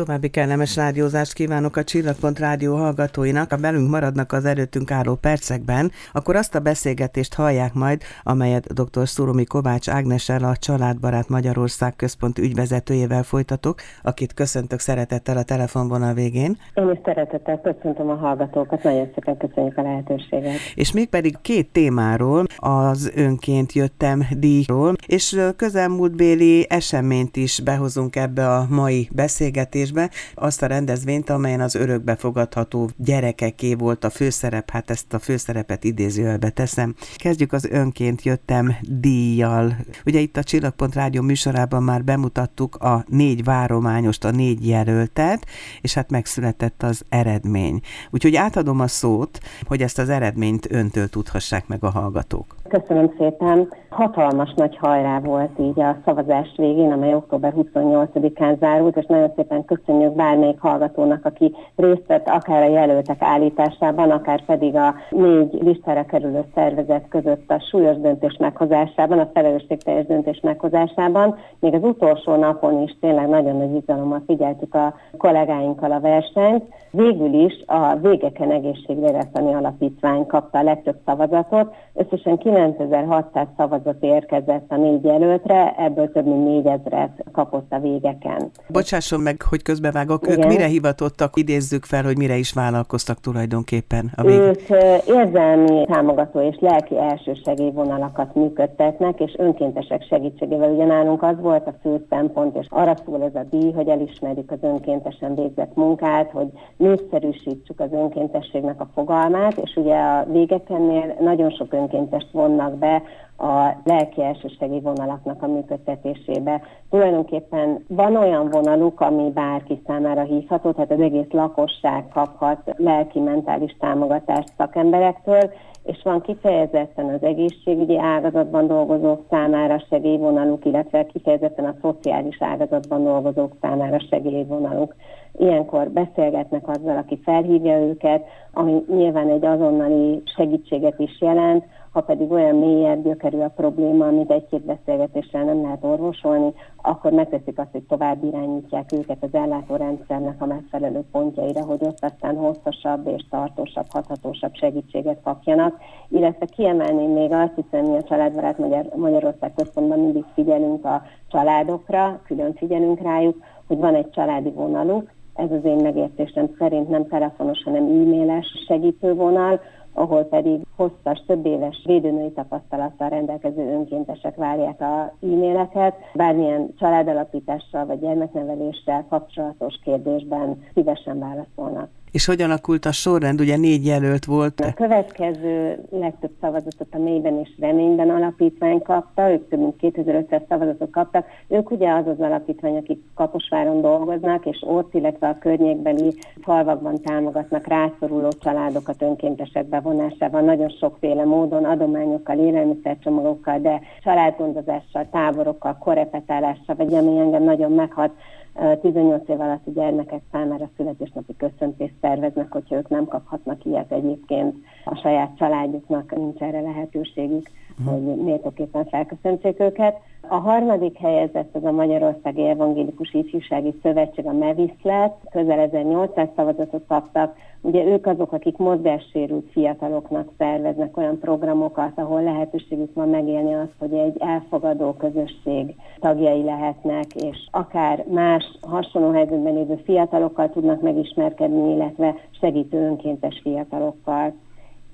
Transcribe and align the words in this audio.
További 0.00 0.28
kellemes 0.28 0.76
rádiózást 0.76 1.32
kívánok 1.32 1.76
a 1.76 1.84
Csillagpont 1.84 2.38
Rádió 2.38 2.76
hallgatóinak. 2.76 3.50
Ha 3.50 3.56
belünk 3.56 3.90
maradnak 3.90 4.32
az 4.32 4.44
előttünk 4.44 4.90
álló 4.90 5.14
percekben, 5.14 5.90
akkor 6.12 6.36
azt 6.36 6.54
a 6.54 6.60
beszélgetést 6.60 7.34
hallják 7.34 7.74
majd, 7.74 8.02
amelyet 8.22 8.72
dr. 8.72 9.08
Szuromi 9.08 9.44
Kovács 9.44 9.88
Ágnessel 9.88 10.44
a 10.44 10.56
Családbarát 10.56 11.28
Magyarország 11.28 11.96
központ 11.96 12.38
ügyvezetőjével 12.38 13.22
folytatok, 13.22 13.80
akit 14.02 14.34
köszöntök 14.34 14.78
szeretettel 14.78 15.36
a 15.36 15.42
telefonvonal 15.42 16.14
végén. 16.14 16.58
Én 16.74 16.90
is 16.92 16.98
szeretettel 17.04 17.60
köszöntöm 17.60 18.08
a 18.08 18.14
hallgatókat, 18.14 18.82
nagyon 18.82 19.10
szépen 19.14 19.36
köszönjük 19.36 19.78
a 19.78 19.82
lehetőséget. 19.82 20.54
És 20.74 20.92
még 20.92 21.08
pedig 21.08 21.36
két 21.42 21.72
témáról, 21.72 22.44
az 22.56 23.12
önként 23.14 23.72
jöttem 23.72 24.26
díjról, 24.38 24.94
és 25.06 25.40
közelmúltbéli 25.56 26.66
eseményt 26.68 27.36
is 27.36 27.60
behozunk 27.60 28.16
ebbe 28.16 28.48
a 28.48 28.66
mai 28.68 29.08
beszélgetésbe, 29.12 29.88
azt 30.34 30.62
a 30.62 30.66
rendezvényt, 30.66 31.30
amelyen 31.30 31.60
az 31.60 31.74
örökbefogadható 31.74 32.90
gyerekeké 32.96 33.74
volt 33.74 34.04
a 34.04 34.10
főszerep, 34.10 34.70
hát 34.70 34.90
ezt 34.90 35.12
a 35.12 35.18
főszerepet 35.18 35.84
idézőjelbe 35.84 36.50
teszem. 36.50 36.94
Kezdjük 37.16 37.52
az 37.52 37.64
önként 37.64 38.22
jöttem 38.22 38.76
díjjal. 38.82 39.76
Ugye 40.04 40.18
itt 40.18 40.36
a 40.36 40.42
Csillagpont 40.42 40.94
Rádió 40.94 41.22
műsorában 41.22 41.82
már 41.82 42.04
bemutattuk 42.04 42.76
a 42.76 43.04
négy 43.08 43.44
várományost, 43.44 44.24
a 44.24 44.30
négy 44.30 44.66
jelöltet, 44.66 45.46
és 45.80 45.94
hát 45.94 46.10
megszületett 46.10 46.82
az 46.82 47.04
eredmény. 47.08 47.80
Úgyhogy 48.10 48.36
átadom 48.36 48.80
a 48.80 48.86
szót, 48.86 49.38
hogy 49.62 49.82
ezt 49.82 49.98
az 49.98 50.08
eredményt 50.08 50.70
öntől 50.70 51.08
tudhassák 51.08 51.66
meg 51.66 51.84
a 51.84 51.90
hallgatók. 51.90 52.59
Köszönöm 52.70 53.14
szépen. 53.18 53.68
Hatalmas 53.88 54.52
nagy 54.56 54.76
hajrá 54.76 55.20
volt 55.20 55.58
így 55.58 55.80
a 55.80 55.96
szavazás 56.04 56.48
végén, 56.56 56.92
amely 56.92 57.14
október 57.14 57.54
28-án 57.56 58.58
zárult, 58.58 58.96
és 58.96 59.06
nagyon 59.06 59.32
szépen 59.36 59.64
köszönjük 59.64 60.12
bármelyik 60.14 60.60
hallgatónak, 60.60 61.24
aki 61.24 61.54
részt 61.76 62.06
vett 62.06 62.28
akár 62.28 62.62
a 62.62 62.72
jelöltek 62.72 63.22
állításában, 63.22 64.10
akár 64.10 64.44
pedig 64.44 64.74
a 64.74 64.94
négy 65.10 65.58
listára 65.62 66.04
kerülő 66.04 66.44
szervezet 66.54 67.08
között 67.08 67.50
a 67.50 67.64
súlyos 67.70 67.96
döntés 68.00 68.36
meghozásában, 68.38 69.18
a 69.18 69.30
felelősségteljes 69.34 70.06
döntés 70.06 70.40
meghozásában. 70.42 71.38
Még 71.58 71.74
az 71.74 71.82
utolsó 71.82 72.34
napon 72.34 72.82
is 72.82 72.96
tényleg 73.00 73.28
nagyon 73.28 73.56
nagy 73.56 73.74
izgalommal 73.74 74.22
figyeltük 74.26 74.74
a 74.74 74.94
kollégáinkkal 75.16 75.92
a 75.92 76.00
versenyt. 76.00 76.64
Végül 76.90 77.32
is 77.32 77.64
a 77.66 77.96
Végeken 77.96 78.50
Egészségvédelmi 78.50 79.54
Alapítvány 79.54 80.26
kapta 80.26 80.58
a 80.58 80.62
legtöbb 80.62 80.96
szavazatot, 81.04 81.74
összesen 81.94 82.38
9600 82.60 83.46
szavazat 83.56 83.96
érkezett 84.00 84.64
a 84.68 84.76
négy 84.76 85.04
jelöltre, 85.04 85.74
ebből 85.78 86.12
több 86.12 86.26
mint 86.26 86.66
4000-et 86.66 87.08
kapott 87.32 87.72
a 87.72 87.78
végeken. 87.78 88.50
Bocsásson 88.68 89.20
meg, 89.20 89.42
hogy 89.42 89.62
közbevágok, 89.62 90.26
Igen. 90.26 90.38
ők 90.38 90.46
mire 90.46 90.66
hivatottak, 90.66 91.32
idézzük 91.36 91.84
fel, 91.84 92.02
hogy 92.02 92.16
mire 92.16 92.36
is 92.36 92.52
vállalkoztak 92.52 93.20
tulajdonképpen 93.20 94.10
a 94.16 94.22
végén? 94.22 94.40
Ők 94.40 94.60
érzelmi 95.06 95.84
támogató 95.86 96.40
és 96.40 96.56
lelki 96.60 96.98
elsősegélyvonalakat 96.98 98.34
működtetnek, 98.34 99.20
és 99.20 99.34
önkéntesek 99.38 100.06
segítségével. 100.08 100.70
Ugye 100.70 100.84
nálunk 100.84 101.22
az 101.22 101.40
volt 101.40 101.66
a 101.66 101.74
fő 101.82 102.06
szempont, 102.10 102.56
és 102.56 102.66
arra 102.68 102.94
szól 103.04 103.22
ez 103.22 103.34
a 103.34 103.46
díj, 103.50 103.72
hogy 103.72 103.88
elismerjük 103.88 104.50
az 104.50 104.58
önkéntesen 104.60 105.34
végzett 105.34 105.74
munkát, 105.74 106.30
hogy 106.30 106.48
népszerűsítsük 106.76 107.80
az 107.80 107.92
önkéntességnek 107.92 108.80
a 108.80 108.90
fogalmát, 108.94 109.58
és 109.58 109.76
ugye 109.76 109.94
a 109.94 110.26
végekennél 110.32 111.16
nagyon 111.20 111.50
sok 111.50 111.72
önkéntest 111.72 112.28
vonnak 112.50 112.78
be 112.78 113.02
a 113.38 113.76
lelki 113.84 114.22
elsősegi 114.22 114.80
vonalaknak 114.80 115.42
a 115.42 115.46
működtetésébe. 115.46 116.60
Tulajdonképpen 116.90 117.84
van 117.88 118.16
olyan 118.16 118.48
vonaluk, 118.50 119.00
ami 119.00 119.30
bárki 119.30 119.82
számára 119.86 120.22
hívható, 120.22 120.70
tehát 120.70 120.90
az 120.90 121.00
egész 121.00 121.30
lakosság 121.30 122.08
kaphat 122.12 122.74
lelki-mentális 122.76 123.76
támogatást 123.78 124.52
szakemberektől, 124.56 125.50
és 125.84 126.00
van 126.02 126.20
kifejezetten 126.20 127.08
az 127.08 127.22
egészségügyi 127.22 127.98
ágazatban 127.98 128.66
dolgozók 128.66 129.24
számára 129.30 129.84
segélyvonaluk, 129.88 130.64
illetve 130.64 131.06
kifejezetten 131.06 131.64
a 131.64 131.74
szociális 131.82 132.36
ágazatban 132.40 133.04
dolgozók 133.04 133.52
számára 133.60 133.98
segélyvonaluk. 134.10 134.94
Ilyenkor 135.38 135.90
beszélgetnek 135.90 136.68
azzal, 136.68 136.96
aki 136.96 137.20
felhívja 137.24 137.78
őket, 137.78 138.24
ami 138.52 138.84
nyilván 138.88 139.28
egy 139.28 139.44
azonnali 139.44 140.22
segítséget 140.36 140.98
is 140.98 141.20
jelent, 141.20 141.64
ha 141.92 142.00
pedig 142.00 142.30
olyan 142.30 142.56
mélyebb 142.56 143.02
gyökerű 143.04 143.38
a 143.38 143.48
probléma, 143.48 144.06
amit 144.06 144.30
egy-két 144.30 144.64
beszélgetéssel 144.64 145.44
nem 145.44 145.62
lehet 145.62 145.84
orvosolni, 145.84 146.52
akkor 146.76 147.12
megteszik 147.12 147.58
azt, 147.58 147.70
hogy 147.72 147.82
tovább 147.82 148.24
irányítják 148.24 148.92
őket 148.92 149.16
az 149.20 149.34
ellátórendszernek 149.34 150.42
a 150.42 150.46
megfelelő 150.46 151.04
pontjaira, 151.12 151.64
hogy 151.64 151.78
ott 151.82 151.98
aztán 152.00 152.36
hosszasabb 152.36 153.06
és 153.06 153.24
tartósabb, 153.30 153.86
hathatósabb 153.90 154.54
segítséget 154.54 155.20
kapjanak. 155.22 155.78
Illetve 156.08 156.46
kiemelném 156.46 157.10
még 157.10 157.32
azt, 157.32 157.54
hiszen 157.54 157.84
mi 157.84 157.96
a 157.96 158.02
Családbarát 158.02 158.58
Magyar, 158.58 158.86
Magyarország 158.96 159.54
központban 159.54 159.98
mindig 159.98 160.24
figyelünk 160.34 160.84
a 160.84 161.02
családokra, 161.28 162.20
külön 162.26 162.54
figyelünk 162.54 163.00
rájuk, 163.00 163.36
hogy 163.66 163.78
van 163.78 163.94
egy 163.94 164.10
családi 164.10 164.50
vonaluk, 164.50 165.10
ez 165.34 165.50
az 165.50 165.64
én 165.64 165.76
megértésem 165.76 166.50
szerint 166.58 166.88
nem 166.88 167.08
telefonos, 167.08 167.62
hanem 167.62 167.82
e-mailes 167.82 168.46
segítővonal, 168.66 169.60
ahol 169.92 170.22
pedig 170.24 170.60
hosszas, 170.80 171.22
több 171.26 171.46
éves 171.46 171.82
védőnői 171.84 172.32
tapasztalattal 172.32 173.08
rendelkező 173.08 173.72
önkéntesek 173.72 174.36
várják 174.36 174.80
a 174.80 175.12
e-maileket, 175.22 175.94
bármilyen 176.14 176.74
családalapítással 176.78 177.86
vagy 177.86 178.00
gyermekneveléssel 178.00 179.06
kapcsolatos 179.08 179.74
kérdésben 179.84 180.62
szívesen 180.74 181.18
válaszolnak. 181.18 181.88
És 182.10 182.26
hogyan 182.26 182.50
alakult 182.50 182.84
a 182.84 182.92
sorrend? 182.92 183.40
Ugye 183.40 183.56
négy 183.56 183.86
jelölt 183.86 184.24
volt. 184.24 184.60
A 184.60 184.72
következő 184.74 185.78
legtöbb 185.90 186.30
szavazatot 186.40 186.88
a 186.90 186.98
mélyben 186.98 187.38
és 187.38 187.50
reményben 187.58 188.10
alapítvány 188.10 188.82
kapta, 188.82 189.30
ők 189.30 189.48
több 189.48 189.58
mint 189.58 189.76
2500 189.76 190.40
szavazatot 190.48 190.90
kaptak. 190.90 191.26
Ők 191.48 191.70
ugye 191.70 191.92
az 191.92 192.06
az 192.06 192.20
alapítvány, 192.20 192.76
akik 192.76 193.00
Kaposváron 193.14 193.80
dolgoznak, 193.80 194.46
és 194.46 194.62
ott, 194.66 194.94
illetve 194.94 195.28
a 195.28 195.38
környékbeli 195.38 196.14
falvakban 196.42 197.00
támogatnak 197.02 197.66
rászoruló 197.66 198.28
családokat 198.40 199.02
önkéntesek 199.02 199.66
bevonásával, 199.66 200.40
nagyon 200.40 200.68
sokféle 200.68 201.24
módon, 201.24 201.64
adományokkal, 201.64 202.38
élelmiszercsomagokkal, 202.38 203.58
de 203.58 203.80
családgondozással, 204.02 205.08
táborokkal, 205.10 205.76
korepetálással, 205.78 206.74
vagy 206.76 206.94
ami 206.94 207.18
engem 207.18 207.42
nagyon 207.42 207.72
meghat, 207.72 208.10
18 208.54 209.28
év 209.28 209.40
alatti 209.40 209.70
gyermekek 209.70 210.22
számára 210.32 210.70
születésnapi 210.76 211.36
köszöntést 211.36 211.94
szerveznek, 212.00 212.52
hogyha 212.52 212.76
ők 212.76 212.88
nem 212.88 213.04
kaphatnak 213.04 213.64
ilyet 213.64 213.92
egyébként 213.92 214.56
a 214.84 214.94
saját 214.94 215.36
családjuknak, 215.36 216.16
nincs 216.16 216.40
erre 216.40 216.60
lehetőségük. 216.60 217.50
Hogy 217.84 218.02
méltóképpen 218.02 218.84
felköszöntsék 218.84 219.60
őket. 219.60 219.96
A 220.28 220.34
harmadik 220.34 220.98
helyezett 220.98 221.54
az 221.54 221.64
a 221.64 221.70
Magyarországi 221.70 222.48
Evangélikus 222.48 223.12
Ifjúsági 223.12 223.74
Szövetség, 223.82 224.26
a 224.26 224.32
MEVISZ 224.32 224.82
lett, 224.82 225.20
közel 225.30 225.58
1800 225.58 226.28
szavazatot 226.36 226.84
kaptak, 226.88 227.36
Ugye 227.62 227.84
ők 227.84 228.06
azok, 228.06 228.32
akik 228.32 228.56
mozgássérült 228.56 229.50
fiataloknak 229.50 230.30
szerveznek 230.38 230.96
olyan 230.96 231.18
programokat, 231.18 231.98
ahol 231.98 232.22
lehetőségük 232.22 232.94
van 232.94 233.08
megélni 233.08 233.54
azt, 233.54 233.74
hogy 233.78 233.92
egy 233.92 234.16
elfogadó 234.18 234.92
közösség 234.92 235.74
tagjai 235.98 236.42
lehetnek, 236.42 237.14
és 237.14 237.36
akár 237.50 238.04
más 238.08 238.58
hasonló 238.60 239.10
helyzetben 239.10 239.54
lévő 239.54 239.80
fiatalokkal 239.84 240.50
tudnak 240.50 240.80
megismerkedni, 240.80 241.72
illetve 241.72 242.14
segítő 242.40 242.86
önkéntes 242.86 243.40
fiatalokkal. 243.42 244.32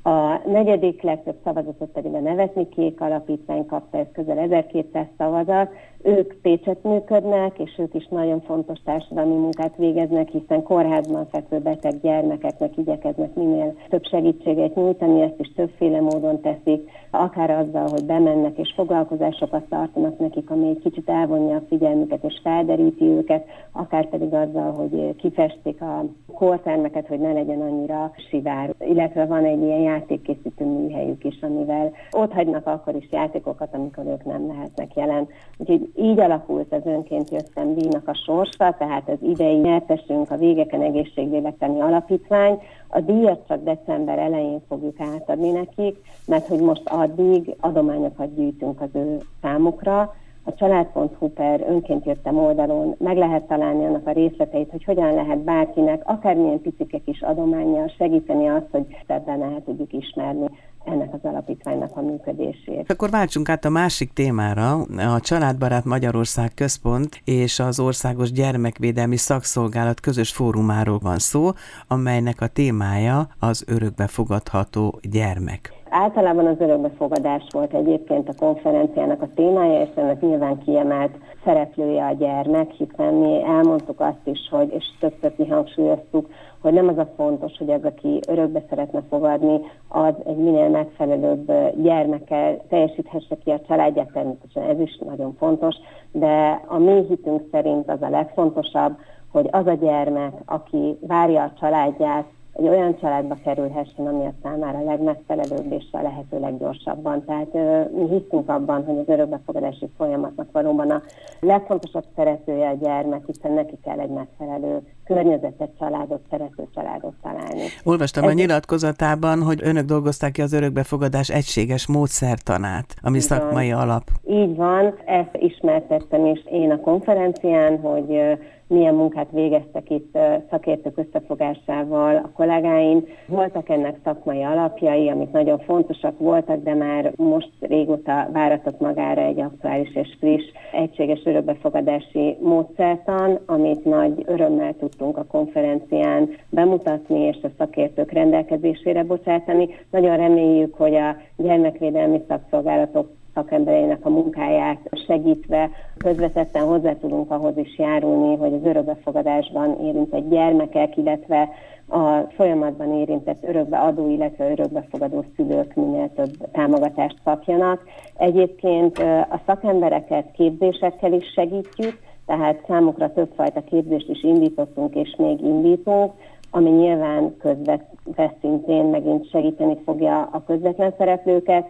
A 0.06 0.40
negyedik 0.48 1.02
legtöbb 1.02 1.36
szavazatot 1.44 1.90
pedig 1.92 2.14
a 2.14 2.20
Nevetni 2.20 2.68
Kék 2.68 3.00
Alapítvány 3.00 3.66
kapta, 3.66 3.98
ez 3.98 4.06
közel 4.12 4.38
1200 4.38 5.06
szavazat. 5.18 5.70
Ők 6.06 6.34
Pécset 6.42 6.82
működnek, 6.82 7.58
és 7.58 7.78
ők 7.78 7.94
is 7.94 8.06
nagyon 8.08 8.40
fontos 8.40 8.78
társadalmi 8.84 9.34
munkát 9.34 9.76
végeznek, 9.76 10.28
hiszen 10.28 10.62
kórházban 10.62 11.26
fekvő 11.30 11.58
beteg 11.58 12.00
gyermekeknek 12.00 12.76
igyekeznek 12.76 13.34
minél 13.34 13.74
több 13.88 14.04
segítséget 14.04 14.74
nyújtani, 14.74 15.20
ezt 15.20 15.38
is 15.40 15.52
többféle 15.54 16.00
módon 16.00 16.40
teszik, 16.40 16.90
akár 17.10 17.50
azzal, 17.50 17.88
hogy 17.88 18.04
bemennek 18.04 18.58
és 18.58 18.72
foglalkozásokat 18.76 19.64
tartanak 19.68 20.18
nekik, 20.18 20.50
ami 20.50 20.68
egy 20.68 20.80
kicsit 20.82 21.08
elvonja 21.08 21.56
a 21.56 21.62
figyelmüket 21.68 22.24
és 22.24 22.40
felderíti 22.42 23.04
őket, 23.04 23.46
akár 23.72 24.08
pedig 24.08 24.34
azzal, 24.34 24.72
hogy 24.72 25.16
kifestik 25.16 25.80
a 25.82 26.04
kórtermeket, 26.34 27.06
hogy 27.06 27.20
ne 27.20 27.32
legyen 27.32 27.60
annyira 27.60 28.12
sivár. 28.28 28.74
Illetve 28.80 29.24
van 29.26 29.44
egy 29.44 29.62
ilyen 29.62 29.80
játékkészítő 29.80 30.64
műhelyük 30.64 31.24
is, 31.24 31.38
amivel 31.40 31.92
ott 32.10 32.32
hagynak 32.32 32.66
akkor 32.66 32.94
is 32.94 33.08
játékokat, 33.10 33.74
amikor 33.74 34.04
ők 34.06 34.24
nem 34.24 34.46
lehetnek 34.46 34.94
jelen. 34.94 35.28
Úgyhogy 35.58 35.90
így 35.98 36.20
alakult 36.20 36.72
az 36.72 36.80
önként 36.84 37.30
jöttem 37.30 37.74
díjnak 37.74 38.08
a 38.08 38.14
sorsa, 38.14 38.74
tehát 38.78 39.08
az 39.08 39.18
idei 39.20 39.56
nyertesünk 39.56 40.30
a 40.30 40.36
Végeken 40.36 40.82
Egészségvélektani 40.82 41.80
Alapítvány. 41.80 42.58
A 42.88 43.00
díjat 43.00 43.44
csak 43.48 43.64
december 43.64 44.18
elején 44.18 44.60
fogjuk 44.68 45.00
átadni 45.00 45.50
nekik, 45.50 45.96
mert 46.26 46.46
hogy 46.46 46.60
most 46.60 46.82
addig 46.84 47.54
adományokat 47.60 48.34
gyűjtünk 48.34 48.80
az 48.80 48.90
ő 48.92 49.18
számukra, 49.42 50.14
a 50.48 50.54
család.hu 50.54 51.28
per 51.28 51.64
önként 51.68 52.04
jöttem 52.04 52.38
oldalon 52.38 52.94
meg 52.98 53.16
lehet 53.16 53.42
találni 53.42 53.84
annak 53.84 54.06
a 54.06 54.12
részleteit, 54.12 54.70
hogy 54.70 54.84
hogyan 54.84 55.14
lehet 55.14 55.38
bárkinek, 55.38 56.02
akármilyen 56.04 56.60
picike 56.60 56.98
kis 56.98 57.22
adományjal 57.22 57.88
segíteni 57.98 58.48
azt, 58.48 58.66
hogy 58.70 58.86
szebben 59.06 59.42
el 59.42 59.62
tudjuk 59.64 59.92
ismerni 59.92 60.46
ennek 60.86 61.12
az 61.12 61.20
alapítványnak 61.22 61.96
a 61.96 62.00
működését. 62.00 62.90
Akkor 62.90 63.10
váltsunk 63.10 63.48
át 63.48 63.64
a 63.64 63.68
másik 63.68 64.12
témára. 64.12 64.72
A 65.14 65.20
Családbarát 65.20 65.84
Magyarország 65.84 66.54
Központ 66.54 67.20
és 67.24 67.58
az 67.58 67.80
Országos 67.80 68.32
Gyermekvédelmi 68.32 69.16
Szakszolgálat 69.16 70.00
közös 70.00 70.30
fórumáról 70.30 70.98
van 70.98 71.18
szó, 71.18 71.50
amelynek 71.88 72.40
a 72.40 72.46
témája 72.46 73.28
az 73.38 73.64
örökbefogadható 73.66 75.00
gyermek. 75.10 75.75
Általában 75.98 76.46
az 76.46 76.60
örökbefogadás 76.60 77.46
volt 77.50 77.74
egyébként 77.74 78.28
a 78.28 78.34
konferenciának 78.38 79.22
a 79.22 79.28
témája, 79.34 79.80
és 79.80 79.88
ennek 79.94 80.20
nyilván 80.20 80.58
kiemelt 80.58 81.18
szereplője 81.44 82.04
a 82.04 82.12
gyermek, 82.12 82.70
hiszen 82.70 83.14
mi 83.14 83.42
elmondtuk 83.44 84.00
azt 84.00 84.24
is, 84.24 84.48
hogy, 84.50 84.72
és 84.72 84.84
többször 85.00 85.34
kihangsúlyoztuk, 85.36 86.28
hogy 86.60 86.72
nem 86.72 86.88
az 86.88 86.98
a 86.98 87.12
fontos, 87.16 87.56
hogy 87.58 87.70
az, 87.70 87.84
aki 87.84 88.20
örökbe 88.28 88.62
szeretne 88.68 89.02
fogadni, 89.08 89.60
az 89.88 90.14
egy 90.26 90.36
minél 90.36 90.68
megfelelőbb 90.68 91.52
gyermekkel 91.82 92.60
teljesíthesse 92.68 93.36
ki 93.44 93.50
a 93.50 93.60
családját, 93.68 94.12
természetesen 94.12 94.62
ez 94.62 94.80
is 94.80 94.98
nagyon 95.06 95.34
fontos, 95.38 95.76
de 96.12 96.62
a 96.66 96.78
mi 96.78 97.04
hitünk 97.08 97.42
szerint 97.50 97.90
az 97.90 98.02
a 98.02 98.08
legfontosabb, 98.08 98.96
hogy 99.32 99.48
az 99.50 99.66
a 99.66 99.74
gyermek, 99.74 100.32
aki 100.44 100.98
várja 101.00 101.42
a 101.42 101.52
családját, 101.60 102.24
egy 102.58 102.68
olyan 102.68 102.98
családba 103.00 103.36
kerülhessen, 103.44 104.06
ami 104.06 104.24
a 104.24 104.32
számára 104.42 104.84
legmegfelelőbb 104.84 105.72
és 105.72 105.84
a 105.90 106.02
lehető 106.02 106.40
leggyorsabban. 106.40 107.24
Tehát 107.24 107.52
mi 107.92 108.08
hiszünk 108.08 108.48
abban, 108.48 108.84
hogy 108.84 108.98
az 108.98 109.08
örökbefogadási 109.08 109.88
folyamatnak 109.96 110.48
valóban 110.52 110.90
a 110.90 111.02
legfontosabb 111.40 112.04
szeretője 112.16 112.68
a 112.68 112.76
gyermek, 112.80 113.26
hiszen 113.26 113.52
neki 113.52 113.78
kell 113.84 113.98
egy 113.98 114.10
megfelelő 114.10 114.80
környezetet, 115.04 115.70
családot, 115.78 116.20
szerető 116.30 116.68
családot 116.74 117.14
találni. 117.22 117.62
Olvastam 117.84 118.24
Ez 118.24 118.30
a 118.30 118.32
nyilatkozatában, 118.32 119.42
hogy 119.42 119.60
önök 119.62 119.84
dolgozták 119.84 120.32
ki 120.32 120.42
az 120.42 120.52
örökbefogadás 120.52 121.30
egységes 121.30 121.86
módszertanát, 121.86 122.94
ami 123.02 123.16
Így 123.16 123.22
szakmai 123.22 123.72
van. 123.72 123.80
alap. 123.80 124.02
Így 124.28 124.56
van, 124.56 124.94
ezt 125.04 125.36
ismertettem 125.38 126.26
is 126.26 126.44
én 126.50 126.70
a 126.70 126.80
konferencián, 126.80 127.80
hogy 127.80 128.38
milyen 128.68 128.94
munkát 128.94 129.30
végeztek 129.30 129.90
itt 129.90 130.18
szakértők 130.50 130.98
összefogásával 130.98 132.16
a 132.16 132.30
kollégáim. 132.34 133.04
Voltak 133.26 133.68
ennek 133.68 133.98
szakmai 134.04 134.42
alapjai, 134.42 135.10
amik 135.10 135.30
nagyon 135.30 135.58
fontosak 135.58 136.18
voltak, 136.18 136.62
de 136.62 136.74
már 136.74 137.12
most 137.16 137.50
régóta 137.60 138.28
váratott 138.32 138.80
magára 138.80 139.20
egy 139.20 139.40
aktuális 139.40 139.94
és 139.94 140.16
friss 140.18 140.44
egységes 140.72 141.20
örökbefogadási 141.24 142.36
módszertan, 142.40 143.38
amit 143.46 143.84
nagy 143.84 144.22
örömmel 144.26 144.74
tudtunk 144.78 145.16
a 145.16 145.24
konferencián 145.24 146.30
bemutatni 146.50 147.18
és 147.18 147.36
a 147.42 147.48
szakértők 147.58 148.12
rendelkezésére 148.12 149.04
bocsátani. 149.04 149.68
Nagyon 149.90 150.16
reméljük, 150.16 150.74
hogy 150.74 150.94
a 150.94 151.16
gyermekvédelmi 151.36 152.22
szakszolgálatok 152.28 153.08
szakembereinek 153.36 154.04
a 154.04 154.10
munkáját 154.10 154.78
segítve 155.06 155.70
közvetetten 155.98 156.62
hozzá 156.62 156.92
tudunk 156.92 157.30
ahhoz 157.30 157.56
is 157.56 157.78
járulni, 157.78 158.36
hogy 158.36 158.52
az 158.52 158.64
örökbefogadásban 158.64 159.80
érintett 159.80 160.28
gyermekek, 160.28 160.96
illetve 160.96 161.48
a 161.88 162.18
folyamatban 162.36 162.92
érintett 162.92 163.44
örökbeadó, 163.44 164.10
illetve 164.10 164.50
örökbefogadó 164.50 165.24
szülők 165.36 165.74
minél 165.74 166.10
több 166.14 166.50
támogatást 166.52 167.16
kapjanak. 167.24 167.82
Egyébként 168.16 168.98
a 169.30 169.40
szakembereket 169.46 170.30
képzésekkel 170.32 171.12
is 171.12 171.32
segítjük, 171.32 171.98
tehát 172.26 172.64
számukra 172.66 173.12
többfajta 173.12 173.60
képzést 173.60 174.08
is 174.08 174.22
indítottunk, 174.22 174.94
és 174.94 175.14
még 175.18 175.40
indítunk, 175.40 176.12
ami 176.50 176.70
nyilván 176.70 177.36
közvetszintén 177.38 178.84
megint 178.84 179.30
segíteni 179.30 179.78
fogja 179.84 180.28
a 180.32 180.42
közvetlen 180.46 180.94
szereplőket, 180.98 181.66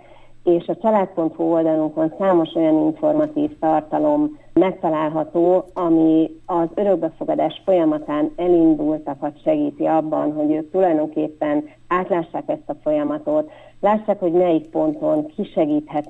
és 0.47 0.69
a 0.69 0.77
család.hu 0.77 1.43
oldalunkon 1.43 2.13
számos 2.19 2.55
olyan 2.55 2.75
informatív 2.75 3.59
tartalom 3.59 4.39
megtalálható, 4.53 5.65
ami 5.75 6.31
az 6.47 6.69
örökbefogadás 6.75 7.63
folyamatán 7.65 8.33
elindultakat 8.37 9.43
segíti 9.43 9.85
abban, 9.85 10.33
hogy 10.33 10.51
ők 10.51 10.71
tulajdonképpen 10.71 11.65
átlássák 11.89 12.45
ezt 12.47 12.69
a 12.69 12.77
folyamatot, 12.83 13.51
lássák, 13.81 14.21
hogy 14.21 14.33
melyik 14.33 14.67
ponton 14.67 15.27
ki 15.27 15.51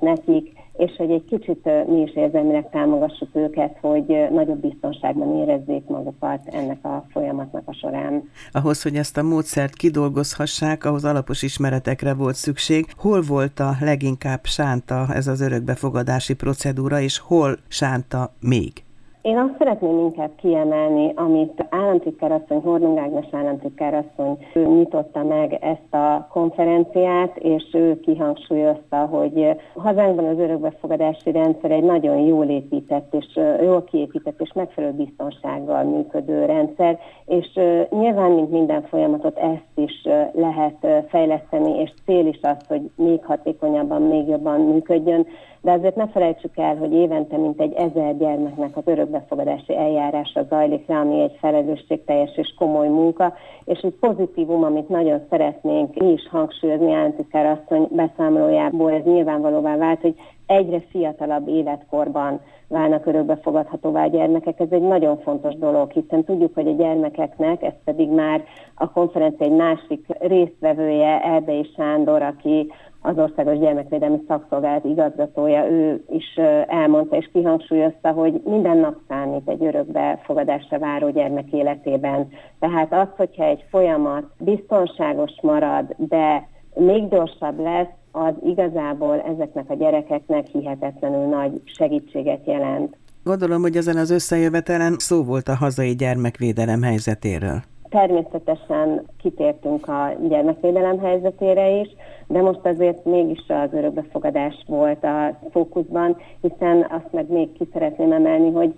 nekik, 0.01 0.53
és 0.77 0.97
hogy 0.97 1.11
egy 1.11 1.25
kicsit 1.25 1.69
mi 1.87 2.01
is 2.01 2.15
érzelmileg 2.15 2.71
támogassuk 2.71 3.29
őket, 3.33 3.77
hogy 3.81 4.29
nagyobb 4.31 4.61
biztonságban 4.61 5.37
érezzék 5.37 5.87
magukat 5.87 6.41
ennek 6.47 6.85
a 6.85 7.07
folyamatnak 7.11 7.63
a 7.65 7.73
során. 7.73 8.31
Ahhoz, 8.53 8.83
hogy 8.83 8.97
ezt 8.97 9.17
a 9.17 9.23
módszert 9.23 9.75
kidolgozhassák, 9.75 10.85
ahhoz 10.85 11.05
alapos 11.05 11.43
ismeretekre 11.43 12.15
volt 12.15 12.35
szükség. 12.35 12.87
Hol 12.97 13.21
volt 13.21 13.61
a 13.61 13.77
leginkább 13.81 14.45
sánta 14.45 15.07
ez 15.15 15.27
az 15.27 15.41
örökbefogadási 15.41 16.35
procedúra, 16.35 17.01
és 17.01 17.19
hol 17.19 17.57
sánta 17.69 18.33
még? 18.41 18.86
Én 19.27 19.39
azt 19.39 19.55
szeretném 19.59 19.99
inkább 19.99 20.31
kiemelni, 20.37 21.13
amit 21.15 21.65
államtitkárasszony, 21.71 22.61
Hornung 22.61 22.99
Ágnes 22.99 23.27
államtitkárasszony 23.33 24.47
ő 24.55 24.67
nyitotta 24.67 25.23
meg 25.23 25.53
ezt 25.53 25.95
a 25.95 26.29
konferenciát, 26.31 27.37
és 27.37 27.63
ő 27.73 28.01
kihangsúlyozta, 28.01 28.97
hogy 28.97 29.57
hazánkban 29.75 30.25
az 30.25 30.39
örökbefogadási 30.39 31.31
rendszer 31.31 31.71
egy 31.71 31.83
nagyon 31.83 32.17
jól 32.17 32.47
épített 32.47 33.15
és 33.15 33.41
jól 33.63 33.85
kiépített 33.85 34.41
és 34.41 34.53
megfelelő 34.55 34.93
biztonsággal 34.93 35.85
működő 35.85 36.45
rendszer, 36.45 36.99
és 37.25 37.61
nyilván, 37.91 38.31
mint 38.31 38.51
minden 38.51 38.83
folyamatot, 38.83 39.39
ezt 39.39 39.75
is 39.75 40.07
lehet 40.33 41.07
fejleszteni, 41.09 41.81
és 41.81 41.93
cél 42.05 42.27
is 42.27 42.39
az, 42.43 42.67
hogy 42.69 42.91
még 42.97 43.25
hatékonyabban, 43.25 44.03
még 44.03 44.29
jobban 44.29 44.61
működjön, 44.61 45.27
de 45.61 45.73
azért 45.73 45.97
ne 45.97 46.09
felejtsük 46.09 46.57
el, 46.57 46.77
hogy 46.77 46.93
évente 46.93 47.37
mintegy 47.37 47.73
ezer 47.73 48.17
gyermeknek 48.17 48.77
az 48.77 48.83
örökbefogadási 49.17 49.77
eljárása 49.77 50.47
zajlik 50.49 50.87
le, 50.87 50.97
ami 50.97 51.21
egy 51.21 51.37
felelősségteljes 51.41 52.37
és 52.37 52.55
komoly 52.59 52.89
munka, 52.89 53.35
és 53.65 53.79
egy 53.79 53.95
pozitívum, 54.01 54.65
amit 54.65 54.89
nagyon 54.89 55.21
szeretnénk 55.31 55.95
mi 55.95 56.13
is 56.13 56.29
hangsúlyozni 56.31 56.93
Államtitkár 56.93 57.47
asszony 57.47 57.89
beszámolójából, 57.91 58.93
ez 58.93 59.05
nyilvánvalóvá 59.05 59.77
vált, 59.77 60.01
hogy 60.01 60.15
egyre 60.47 60.81
fiatalabb 60.91 61.49
életkorban 61.49 62.41
válnak 62.69 63.07
örökbefogadhatóvá 63.07 64.05
a 64.05 64.09
gyermekek. 64.09 64.61
Ez 64.61 64.71
egy 64.71 64.83
nagyon 64.83 65.19
fontos 65.19 65.55
dolog, 65.55 65.91
hiszen 65.91 66.25
tudjuk, 66.25 66.55
hogy 66.55 66.67
a 66.67 66.75
gyermekeknek, 66.75 67.63
ez 67.63 67.75
pedig 67.85 68.09
már 68.11 68.45
a 68.75 68.91
konferencia 68.91 69.47
egy 69.47 69.53
másik 69.53 70.07
résztvevője, 70.19 71.23
Erdei 71.23 71.71
Sándor, 71.77 72.23
aki 72.23 72.73
az 73.07 73.19
Országos 73.19 73.59
Gyermekvédelmi 73.59 74.21
Szakszolgálat 74.29 74.85
igazgatója, 74.85 75.71
ő 75.71 76.05
is 76.09 76.35
elmondta 76.67 77.17
és 77.17 77.31
kihangsúlyozta, 77.33 78.11
hogy 78.11 78.41
minden 78.45 78.77
nap 78.77 78.97
számít 79.09 79.49
egy 79.49 79.65
örökbe 79.65 80.21
fogadásra 80.25 80.79
váró 80.79 81.11
gyermek 81.11 81.53
életében. 81.53 82.29
Tehát 82.59 82.93
az, 82.93 83.09
hogyha 83.17 83.45
egy 83.45 83.65
folyamat 83.71 84.25
biztonságos 84.39 85.33
marad, 85.43 85.95
de 85.97 86.49
még 86.75 87.09
gyorsabb 87.09 87.61
lesz, 87.61 87.95
az 88.13 88.35
igazából 88.45 89.21
ezeknek 89.21 89.71
a 89.71 89.75
gyerekeknek 89.75 90.47
hihetetlenül 90.47 91.27
nagy 91.27 91.61
segítséget 91.65 92.47
jelent. 92.47 92.97
Gondolom, 93.25 93.63
hogy 93.63 93.77
ezen 93.77 93.97
az 93.97 94.11
összejövetelen 94.11 94.95
szó 94.99 95.25
volt 95.25 95.49
a 95.49 95.57
hazai 95.57 95.95
gyermekvédelem 95.95 96.83
helyzetéről. 96.83 97.63
Természetesen 97.89 99.07
kitértünk 99.19 99.89
a 99.89 100.13
gyermekvédelem 100.29 100.99
helyzetére 100.99 101.71
is, 101.71 101.89
de 102.27 102.41
most 102.43 102.61
azért 102.67 103.05
mégis 103.05 103.45
az 103.49 103.73
örökbefogadás 103.73 104.65
volt 104.67 105.05
a 105.05 105.39
fókuszban, 105.51 106.17
hiszen 106.41 106.87
azt 106.91 107.13
meg 107.13 107.31
még 107.31 107.53
ki 107.53 107.69
szeretném 107.73 108.13
emelni, 108.13 108.51
hogy 108.51 108.75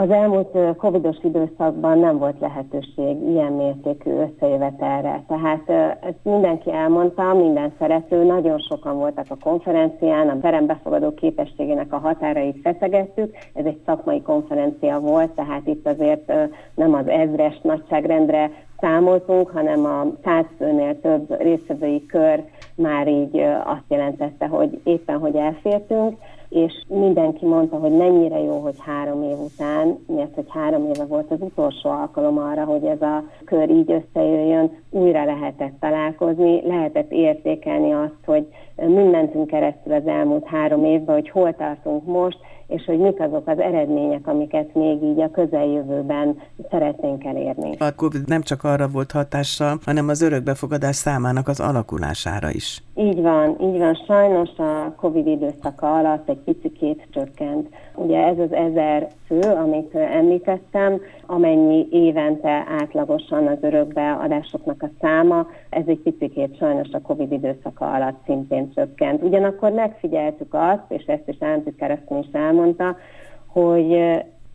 az 0.00 0.10
elmúlt 0.10 0.76
covidos 0.76 1.16
időszakban 1.22 1.98
nem 1.98 2.18
volt 2.18 2.40
lehetőség 2.40 3.28
ilyen 3.28 3.52
mértékű 3.52 4.10
összejövetelre. 4.10 5.22
Tehát 5.28 5.68
ezt 6.00 6.18
mindenki 6.22 6.72
elmondta, 6.72 7.34
minden 7.34 7.72
szerető, 7.78 8.24
nagyon 8.24 8.58
sokan 8.58 8.96
voltak 8.96 9.26
a 9.28 9.36
konferencián, 9.42 10.28
a 10.28 10.40
terembefogadó 10.40 11.14
képességének 11.14 11.92
a 11.92 11.98
határait 11.98 12.60
feszegettük. 12.62 13.36
Ez 13.54 13.64
egy 13.64 13.80
szakmai 13.86 14.22
konferencia 14.22 15.00
volt, 15.00 15.30
tehát 15.30 15.66
itt 15.66 15.86
azért 15.86 16.32
nem 16.74 16.94
az 16.94 17.06
ezres 17.06 17.60
nagyságrendre 17.62 18.50
számoltunk, 18.80 19.50
hanem 19.50 19.84
a 19.84 20.06
százfőnél 20.24 21.00
több 21.00 21.42
részvevői 21.42 22.06
kör 22.06 22.44
már 22.74 23.08
így 23.08 23.36
azt 23.64 23.84
jelentette, 23.88 24.46
hogy 24.46 24.80
éppen, 24.84 25.18
hogy 25.18 25.36
elfértünk, 25.36 26.16
és 26.50 26.72
mindenki 26.88 27.46
mondta, 27.46 27.76
hogy 27.76 27.96
mennyire 27.96 28.38
jó, 28.38 28.58
hogy 28.58 28.74
három 28.78 29.22
év 29.22 29.38
után, 29.38 29.98
mert 30.06 30.34
hogy 30.34 30.46
három 30.48 30.86
éve 30.94 31.04
volt 31.04 31.30
az 31.30 31.40
utolsó 31.40 31.90
alkalom 31.90 32.38
arra, 32.38 32.64
hogy 32.64 32.84
ez 32.84 33.02
a 33.02 33.24
kör 33.44 33.70
így 33.70 33.90
összejöjjön, 33.90 34.70
újra 34.90 35.24
lehetett 35.24 35.72
találkozni, 35.80 36.66
lehetett 36.66 37.10
értékelni 37.12 37.92
azt, 37.92 38.24
hogy 38.24 38.46
mindentünk 38.76 39.46
keresztül 39.46 39.92
az 39.92 40.06
elmúlt 40.06 40.46
három 40.46 40.84
évben, 40.84 41.14
hogy 41.14 41.30
hol 41.30 41.54
tartunk 41.54 42.04
most, 42.04 42.38
és 42.70 42.84
hogy 42.84 42.98
mik 42.98 43.20
azok 43.20 43.48
az 43.48 43.58
eredmények, 43.58 44.26
amiket 44.26 44.74
még 44.74 45.02
így 45.02 45.20
a 45.20 45.30
közeljövőben 45.30 46.38
szeretnénk 46.70 47.24
elérni. 47.24 47.76
A 47.78 47.94
COVID 47.96 48.26
nem 48.26 48.42
csak 48.42 48.64
arra 48.64 48.88
volt 48.88 49.12
hatással, 49.12 49.78
hanem 49.84 50.08
az 50.08 50.22
örökbefogadás 50.22 50.96
számának 50.96 51.48
az 51.48 51.60
alakulására 51.60 52.50
is. 52.50 52.82
Így 52.94 53.20
van, 53.20 53.56
így 53.60 53.78
van. 53.78 53.94
Sajnos 54.06 54.50
a 54.56 54.94
COVID 54.96 55.26
időszaka 55.26 55.98
alatt 55.98 56.28
egy 56.28 56.38
picikét 56.44 57.06
csökkent. 57.10 57.68
Ugye 57.94 58.26
ez 58.26 58.38
az 58.38 58.52
ezer 58.52 59.08
fő, 59.26 59.40
amit 59.40 59.94
említettem, 59.94 61.00
amennyi 61.26 61.86
évente 61.90 62.64
átlagosan 62.80 63.46
az 63.46 63.58
örökbeadásoknak 63.60 64.82
a 64.82 64.90
száma, 65.00 65.46
ez 65.70 65.82
egy 65.86 65.98
picikét 65.98 66.56
sajnos 66.56 66.88
a 66.92 67.00
COVID 67.00 67.32
időszaka 67.32 67.92
alatt 67.92 68.24
szintén 68.24 68.72
csökkent. 68.74 69.22
Ugyanakkor 69.22 69.72
megfigyeltük 69.72 70.54
azt, 70.54 70.84
és 70.88 71.04
ezt 71.04 71.28
is 71.28 71.36
államtitkár 71.40 71.90
is 71.90 72.26
elmondta, 72.32 72.59
hogy 73.46 73.98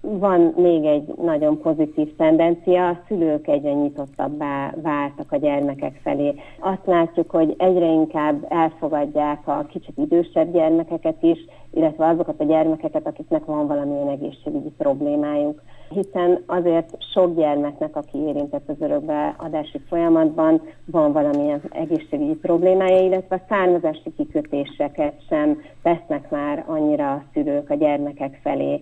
van 0.06 0.54
még 0.58 0.86
egy 0.86 1.14
nagyon 1.22 1.62
pozitív 1.62 2.16
tendencia, 2.16 2.88
a 2.88 3.00
szülők 3.08 3.48
egyre 3.48 3.74
nyitottabbá 3.74 4.74
váltak 4.82 5.32
a 5.32 5.38
gyermekek 5.38 6.00
felé. 6.04 6.36
Azt 6.60 6.86
látjuk, 6.86 7.30
hogy 7.30 7.56
egyre 7.58 7.86
inkább 7.86 8.46
elfogadják 8.50 9.48
a 9.48 9.66
kicsit 9.70 9.98
idősebb 9.98 10.52
gyermekeket 10.52 11.24
is, 11.24 11.38
illetve 11.74 12.08
azokat 12.08 12.40
a 12.40 12.44
gyermekeket, 12.44 13.08
akiknek 13.08 13.46
van 13.46 13.68
valamilyen 13.68 14.10
egészségügyi 14.10 14.72
problémájuk. 14.78 15.62
Hiszen 15.90 16.44
azért 16.46 16.98
sok 17.14 17.36
gyermeknek, 17.36 17.96
aki 17.96 18.18
érintett 18.18 18.70
az 18.70 18.76
örökbeadási 18.80 19.80
folyamatban, 19.88 20.62
van 20.86 21.12
valamilyen 21.12 21.62
egészségügyi 21.70 22.36
problémája, 22.36 23.06
illetve 23.06 23.36
a 23.36 23.46
származási 23.50 24.14
kikötéseket 24.18 25.14
sem 25.30 25.62
tesznek 25.84 26.30
már 26.30 26.64
annyira 26.68 27.12
a 27.12 27.24
szülők 27.34 27.70
a 27.70 27.76
gyermekek 27.76 28.40
felé. 28.44 28.82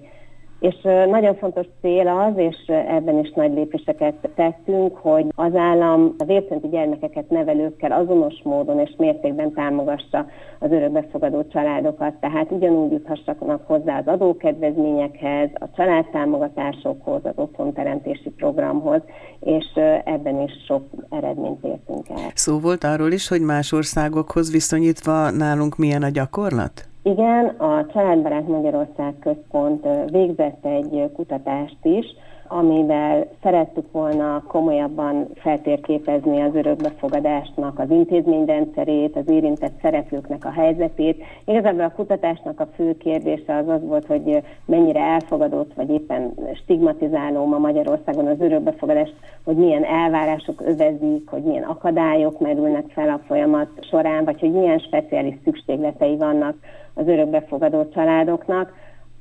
És 0.64 0.82
nagyon 1.10 1.36
fontos 1.36 1.66
cél 1.82 2.08
az, 2.08 2.34
és 2.36 2.56
ebben 2.68 3.20
is 3.20 3.32
nagy 3.36 3.54
lépéseket 3.54 4.14
tettünk, 4.36 4.98
hogy 4.98 5.26
az 5.36 5.56
állam 5.56 6.16
a 6.18 6.24
vérszenti 6.26 6.68
gyermekeket 6.68 7.30
nevelőkkel 7.30 7.92
azonos 7.92 8.42
módon 8.44 8.80
és 8.80 8.94
mértékben 8.98 9.54
támogassa 9.54 10.26
az 10.60 10.72
örökbefogadó 10.72 11.48
családokat, 11.48 12.14
tehát 12.14 12.52
ugyanúgy 12.52 12.92
juthassanak 12.92 13.68
hozzá 13.68 13.98
az 13.98 14.08
adókedvezményekhez, 14.08 15.50
a 15.54 15.66
családtámogatásokhoz, 15.76 17.22
az 17.24 17.34
otthonteremtési 17.36 18.30
programhoz, 18.30 19.02
és 19.40 19.66
ebben 20.04 20.42
is 20.42 20.52
sok 20.68 20.84
eredményt 21.10 21.64
értünk 21.64 22.10
el. 22.10 22.32
Szó 22.34 22.60
volt 22.60 22.84
arról 22.84 23.12
is, 23.12 23.28
hogy 23.28 23.42
más 23.42 23.72
országokhoz 23.72 24.52
viszonyítva 24.52 25.30
nálunk 25.30 25.78
milyen 25.78 26.04
a 26.04 26.10
gyakorlat? 26.10 26.92
Igen, 27.04 27.46
a 27.46 27.86
Családbarát 27.94 28.48
Magyarország 28.48 29.14
Központ 29.20 29.88
végzett 30.12 30.66
egy 30.66 31.12
kutatást 31.14 31.78
is, 31.82 32.06
amivel 32.54 33.28
szerettük 33.42 33.92
volna 33.92 34.44
komolyabban 34.48 35.28
feltérképezni 35.36 36.42
az 36.42 36.56
örökbefogadásnak 36.56 37.80
az 37.80 37.90
intézményrendszerét, 37.90 39.16
az 39.16 39.28
érintett 39.28 39.80
szereplőknek 39.82 40.46
a 40.46 40.52
helyzetét. 40.52 41.24
Igazából 41.46 41.84
a 41.84 41.92
kutatásnak 41.96 42.60
a 42.60 42.68
fő 42.76 42.98
kérdése 42.98 43.56
az 43.56 43.68
az 43.68 43.88
volt, 43.88 44.06
hogy 44.06 44.44
mennyire 44.66 45.00
elfogadott, 45.00 45.74
vagy 45.74 45.90
éppen 45.90 46.34
stigmatizáló 46.64 47.46
ma 47.46 47.58
Magyarországon 47.58 48.28
az 48.28 48.40
örökbefogadás, 48.40 49.10
hogy 49.44 49.56
milyen 49.56 49.84
elvárások 49.84 50.62
övezik, 50.62 51.30
hogy 51.30 51.44
milyen 51.44 51.64
akadályok 51.64 52.40
merülnek 52.40 52.86
fel 52.90 53.10
a 53.10 53.22
folyamat 53.28 53.70
során, 53.90 54.24
vagy 54.24 54.40
hogy 54.40 54.52
milyen 54.52 54.80
speciális 54.80 55.36
szükségletei 55.44 56.18
vannak 56.18 56.56
az 56.94 57.08
örökbefogadó 57.08 57.90
családoknak. 57.94 58.74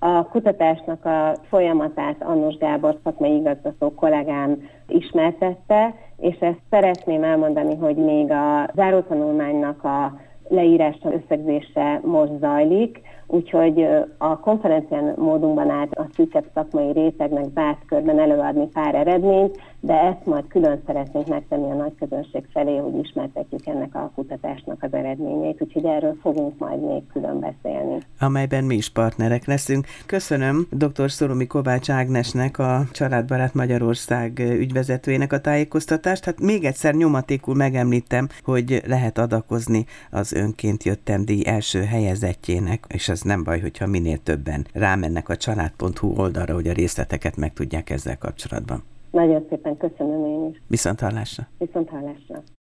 A 0.05 0.23
kutatásnak 0.23 1.05
a 1.05 1.35
folyamatát 1.49 2.23
Annus 2.23 2.57
Gábor 2.57 2.99
szakmai 3.05 3.37
igazgató 3.37 3.95
kollégám 3.95 4.69
ismertette, 4.89 5.95
és 6.17 6.37
ezt 6.41 6.61
szeretném 6.71 7.23
elmondani, 7.23 7.77
hogy 7.77 7.97
még 7.97 8.31
a 8.31 8.71
zárótanulmánynak 8.75 9.85
a 9.85 10.21
leírása, 10.49 11.13
összegzése 11.13 12.01
most 12.05 12.33
zajlik, 12.41 13.01
úgyhogy 13.27 13.87
a 14.19 14.41
konferencián 14.41 15.15
módunkban 15.17 15.71
át 15.71 15.93
a 15.93 16.07
szűkebb 16.15 16.45
szakmai 16.55 16.93
rétegnek 16.93 17.45
zárt 17.55 17.85
körben 17.87 18.19
előadni 18.19 18.67
pár 18.67 18.95
eredményt, 18.95 19.61
de 19.81 20.01
ezt 20.01 20.27
majd 20.27 20.47
külön 20.49 20.83
szeretnénk 20.87 21.27
megtenni 21.27 21.71
a 21.71 21.75
nagy 21.75 21.93
közönség 21.99 22.45
felé, 22.53 22.77
hogy 22.77 22.99
ismertetjük 22.99 23.67
ennek 23.67 23.95
a 23.95 24.11
kutatásnak 24.15 24.83
az 24.83 24.93
eredményeit, 24.93 25.63
úgyhogy 25.63 25.85
erről 25.85 26.17
fogunk 26.21 26.59
majd 26.59 26.81
még 26.81 27.03
külön 27.13 27.41
beszélni. 27.41 27.99
Amelyben 28.21 28.65
mi 28.65 28.75
is 28.75 28.91
partnerek 28.91 29.47
leszünk. 29.47 29.87
Köszönöm 30.07 30.67
dr. 30.71 31.11
Szoromi 31.11 31.47
Kovács 31.47 31.91
Ágnesnek, 31.91 32.59
a 32.59 32.81
Családbarát 32.93 33.55
Magyarország 33.55 34.39
ügyvezetőjének 34.39 35.33
a 35.33 35.41
tájékoztatást. 35.41 36.25
Hát 36.25 36.41
még 36.41 36.65
egyszer 36.65 36.95
nyomatékul 36.95 37.55
megemlítem, 37.55 38.29
hogy 38.45 38.83
lehet 38.87 39.19
adakozni 39.19 39.85
az 40.11 40.32
önként 40.33 40.85
jöttem 40.85 41.25
díj 41.25 41.47
első 41.47 41.83
helyezettjének, 41.83 42.85
és 42.89 43.09
ez 43.09 43.21
nem 43.21 43.45
baj, 43.45 43.61
hogyha 43.61 43.87
minél 43.87 44.19
többen 44.19 44.67
rámennek 44.73 45.29
a 45.29 45.37
család.hu 45.37 46.15
oldalra, 46.17 46.55
hogy 46.55 46.69
a 46.69 46.73
részleteket 46.73 47.37
meg 47.37 47.53
tudják 47.53 47.91
ezzel 47.91 48.19
kapcsolatban. 48.19 48.83
Nagyon 49.11 49.47
szépen 49.49 49.77
köszönöm 49.77 50.25
én 50.25 50.49
is. 50.51 50.63
Viszont 50.67 51.01
hallásra. 51.01 51.49
Viszont 51.59 51.89
hallásra. 51.89 52.43